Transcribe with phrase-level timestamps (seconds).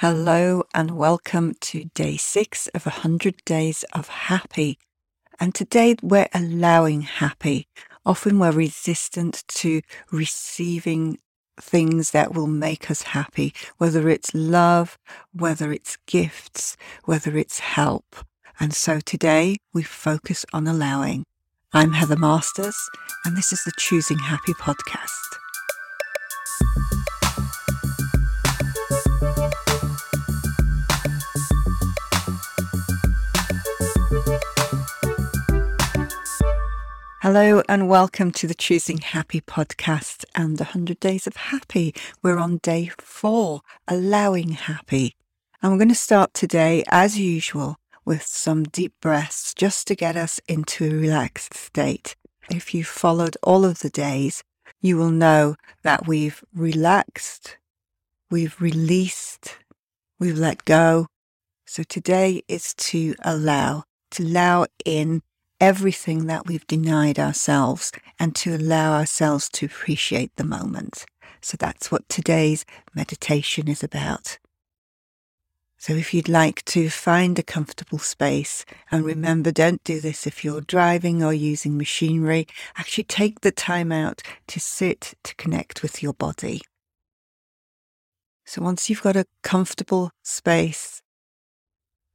[0.00, 4.78] Hello and welcome to day six of 100 days of happy.
[5.40, 7.66] And today we're allowing happy.
[8.04, 9.80] Often we're resistant to
[10.12, 11.16] receiving
[11.58, 14.98] things that will make us happy, whether it's love,
[15.32, 16.76] whether it's gifts,
[17.06, 18.16] whether it's help.
[18.60, 21.24] And so today we focus on allowing.
[21.72, 22.76] I'm Heather Masters,
[23.24, 25.36] and this is the Choosing Happy podcast.
[37.26, 41.92] Hello and welcome to the Choosing Happy podcast and the 100 Days of Happy.
[42.22, 45.16] We're on day four, allowing happy.
[45.60, 50.16] And we're going to start today, as usual, with some deep breaths just to get
[50.16, 52.14] us into a relaxed state.
[52.48, 54.44] If you followed all of the days,
[54.80, 57.58] you will know that we've relaxed,
[58.30, 59.58] we've released,
[60.20, 61.08] we've let go.
[61.66, 65.22] So today is to allow, to allow in
[65.60, 71.04] everything that we've denied ourselves and to allow ourselves to appreciate the moment.
[71.40, 74.38] So that's what today's meditation is about.
[75.78, 80.44] So if you'd like to find a comfortable space, and remember, don't do this if
[80.44, 82.46] you're driving or using machinery,
[82.76, 86.62] actually take the time out to sit to connect with your body.
[88.44, 91.02] So once you've got a comfortable space,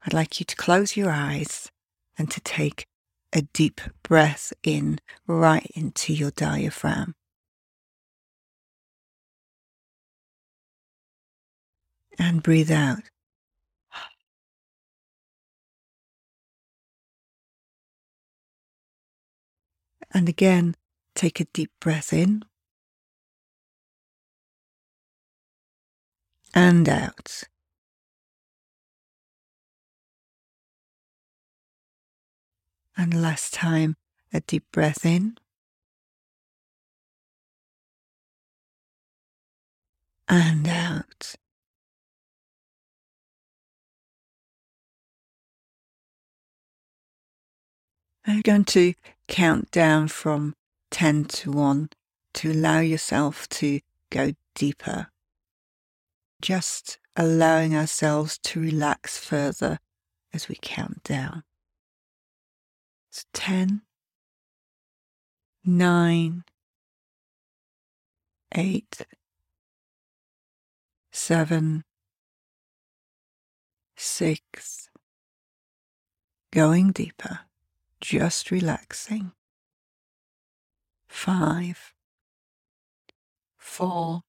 [0.05, 1.69] I'd like you to close your eyes
[2.17, 2.87] and to take
[3.33, 7.15] a deep breath in right into your diaphragm.
[12.19, 13.03] And breathe out.
[20.13, 20.75] And again,
[21.15, 22.43] take a deep breath in
[26.53, 27.43] and out.
[33.01, 33.95] And last time,
[34.31, 35.39] a deep breath in.
[40.29, 41.33] And out.
[48.27, 48.93] I'm going to
[49.27, 50.53] count down from
[50.91, 51.89] 10 to 1
[52.35, 53.79] to allow yourself to
[54.11, 55.07] go deeper.
[56.39, 59.79] Just allowing ourselves to relax further
[60.31, 61.43] as we count down.
[63.11, 63.81] It's 10,
[65.65, 66.43] 9,
[68.55, 69.01] 8,
[71.11, 71.83] 7,
[73.97, 74.89] 6,
[76.53, 77.39] going deeper,
[77.99, 79.33] just relaxing.
[81.09, 81.93] 5,
[83.57, 84.21] 4,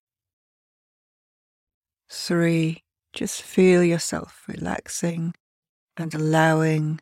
[2.09, 2.83] 3,
[3.13, 5.35] just feel yourself relaxing
[5.97, 6.99] and allowing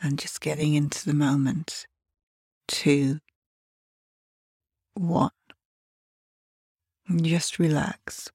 [0.00, 1.86] and just getting into the moment.
[2.66, 3.20] Two,
[4.94, 5.30] one.
[7.22, 8.30] Just relax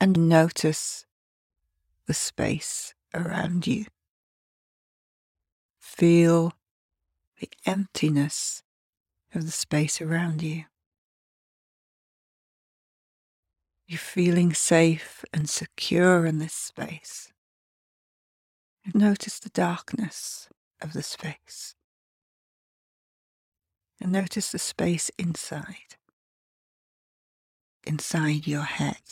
[0.00, 1.04] and notice
[2.06, 3.84] the space around you.
[5.78, 6.54] Feel
[7.38, 8.62] the emptiness
[9.34, 10.64] of the space around you.
[13.86, 17.32] You're feeling safe and secure in this space.
[18.94, 20.48] Notice the darkness
[20.80, 21.74] of the space.
[24.00, 25.96] And notice the space inside.
[27.86, 29.02] Inside your head.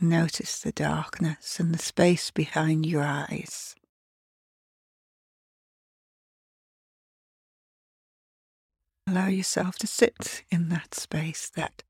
[0.00, 3.74] Notice the darkness and the space behind your eyes.
[9.06, 11.82] Allow yourself to sit in that space, that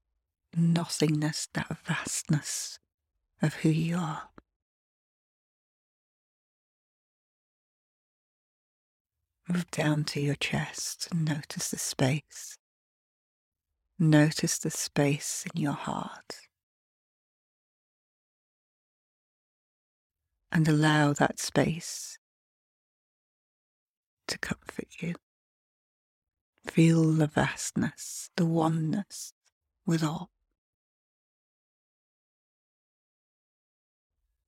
[0.57, 2.79] nothingness, that vastness
[3.41, 4.31] of who you are.
[9.51, 12.57] Move down to your chest and notice the space.
[13.99, 16.37] Notice the space in your heart.
[20.53, 22.17] And allow that space
[24.29, 25.17] to comfort you.
[26.69, 29.33] Feel the vastness, the oneness
[29.85, 30.31] with all.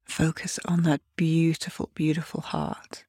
[0.05, 3.05] Focus on that beautiful, beautiful heart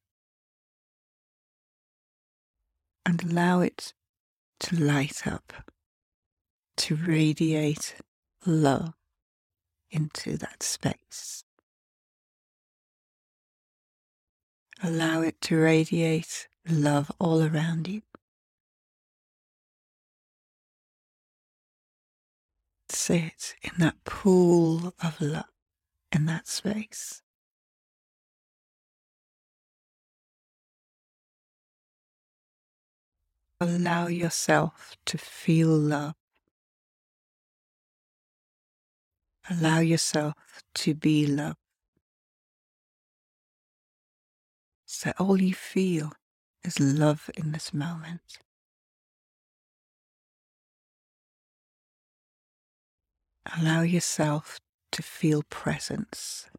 [3.06, 3.94] and allow it
[4.62, 5.54] to light up,
[6.78, 7.96] to radiate
[8.46, 8.94] love
[9.92, 11.44] into that space.
[14.84, 18.02] Allow it to radiate love all around you.
[22.90, 25.46] Sit in that pool of love,
[26.12, 27.23] in that space.
[33.63, 36.15] Allow yourself to feel love.
[39.50, 40.33] Allow yourself
[40.75, 41.56] to be love.
[44.86, 46.12] So all you feel
[46.65, 48.39] is love in this moment.
[53.57, 54.60] Allow yourself
[54.92, 56.50] to feel presence,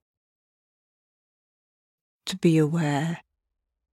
[2.24, 3.20] to be aware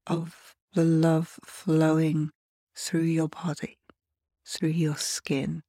[0.07, 2.31] of the love flowing
[2.75, 3.77] through your body,
[4.45, 5.63] through your skin.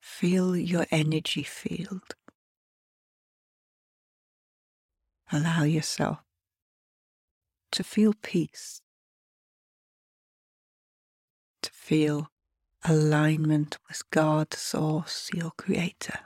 [0.00, 2.14] Feel your energy field.
[5.30, 6.18] Allow yourself
[7.72, 8.82] to feel peace,
[11.62, 12.28] to feel
[12.84, 16.18] alignment with God, Source, your Creator.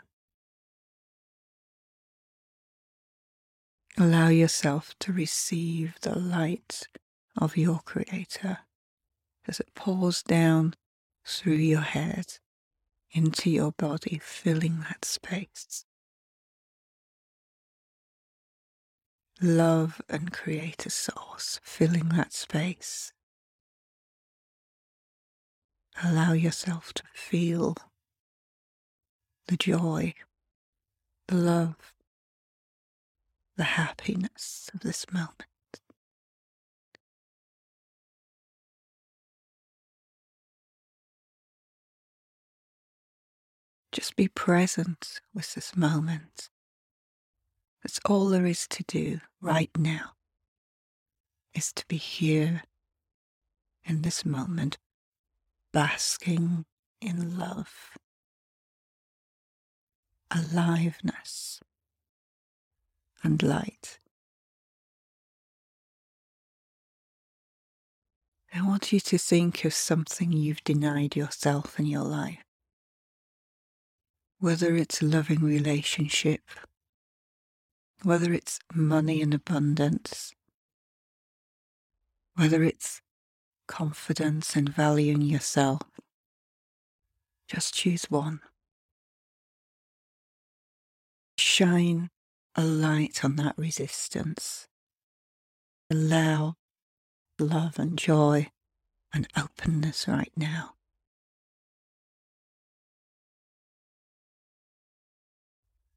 [3.99, 6.89] Allow yourself to receive the light
[7.37, 8.59] of your Creator
[9.47, 10.75] as it pours down
[11.25, 12.39] through your head
[13.13, 15.85] into your body, filling that space.
[19.41, 23.13] Love and Creator Source filling that space.
[26.03, 27.77] Allow yourself to feel
[29.49, 30.15] the joy,
[31.29, 31.95] the love,
[33.57, 35.45] the happiness of this moment.
[43.97, 46.51] Just be present with this moment.
[47.83, 50.11] That's all there is to do right now,
[51.55, 52.65] is to be here
[53.87, 54.77] in this moment,
[55.73, 56.67] basking
[57.01, 57.97] in love,
[60.31, 61.63] aliveness,
[63.23, 63.99] and light.
[68.53, 72.46] I want you to think of something you've denied yourself in your life.
[74.39, 76.43] Whether it's a loving relationship,
[78.03, 80.33] whether it's money and abundance,
[82.35, 83.01] whether it's
[83.67, 85.83] confidence and valuing yourself.
[87.49, 88.41] Just choose one.
[91.39, 92.11] Shine
[92.55, 94.69] a light on that resistance.
[95.91, 96.57] Allow
[97.39, 98.49] love and joy
[99.13, 100.76] and openness right now.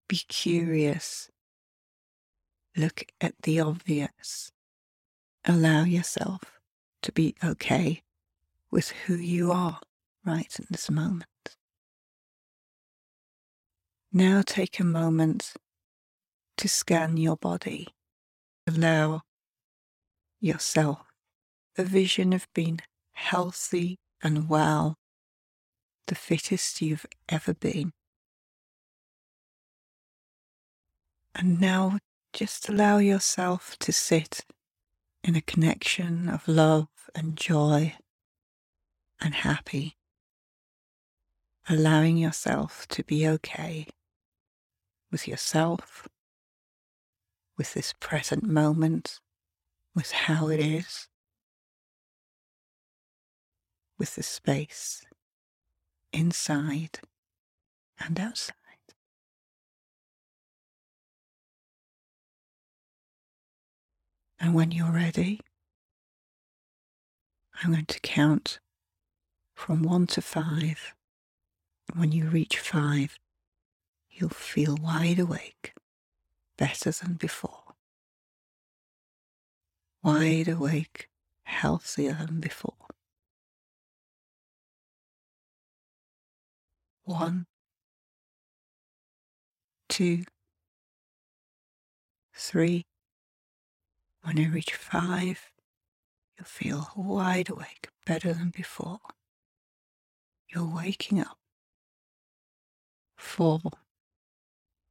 [0.10, 1.30] Be curious.
[2.76, 4.52] Look at the obvious.
[5.46, 6.42] Allow yourself
[7.04, 8.02] to be okay
[8.72, 9.80] with who you are
[10.26, 11.26] right in this moment.
[14.12, 15.54] Now take a moment
[16.58, 17.88] to scan your body.
[18.68, 19.22] Allow
[20.42, 21.06] yourself
[21.78, 22.80] a vision of being
[23.12, 24.96] healthy and well,
[26.08, 27.92] the fittest you've ever been.
[31.40, 32.00] And now
[32.34, 34.44] just allow yourself to sit
[35.24, 37.96] in a connection of love and joy
[39.22, 39.96] and happy,
[41.70, 43.88] allowing yourself to be okay
[45.14, 46.10] with yourself,
[47.58, 49.22] with this present moment,
[49.96, 51.08] with how it is,
[53.98, 55.06] with the space
[56.12, 57.00] inside
[57.98, 58.59] and outside.
[64.40, 65.42] And when you're ready,
[67.62, 68.60] I'm going to count
[69.54, 70.94] from one to five.
[71.94, 73.20] When you reach five,
[74.10, 75.74] you'll feel wide awake,
[76.58, 77.76] better than before.
[80.02, 81.10] Wide awake,
[81.44, 82.76] healthier than before.
[87.04, 87.46] One,
[89.90, 90.24] two,
[92.34, 92.86] three,
[94.24, 95.52] when I reach five,
[96.38, 99.00] you'll feel wide awake, better than before.
[100.54, 101.38] You're waking up.
[103.18, 103.60] Four,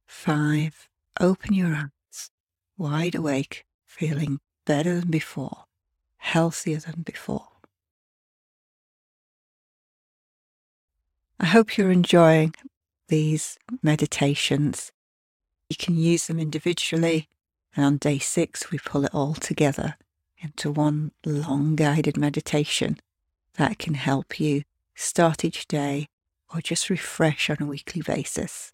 [0.07, 0.87] five,
[1.19, 2.31] open your eyes,
[2.77, 5.65] wide awake, feeling better than before,
[6.17, 7.47] healthier than before.
[11.39, 12.53] I hope you're enjoying
[13.07, 14.91] these meditations.
[15.69, 17.29] You can use them individually
[17.75, 19.95] and on day six, we pull it all together
[20.39, 22.97] into one long guided meditation
[23.55, 24.63] that can help you
[24.95, 26.07] start each day
[26.53, 28.71] or just refresh on a weekly basis.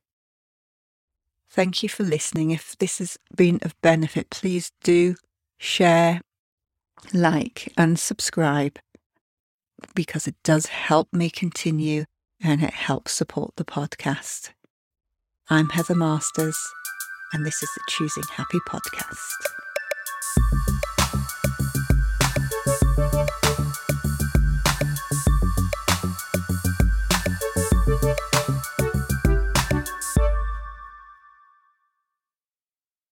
[1.49, 2.51] Thank you for listening.
[2.51, 5.15] If this has been of benefit, please do
[5.57, 6.21] share,
[7.13, 8.77] like, and subscribe
[9.93, 12.05] because it does help me continue
[12.41, 14.51] and it helps support the podcast.
[15.49, 16.57] I'm Heather Masters,
[17.35, 19.64] and this is the Choosing Happy podcast.